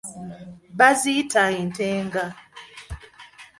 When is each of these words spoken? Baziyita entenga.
Baziyita 0.77 1.41
entenga. 1.61 2.23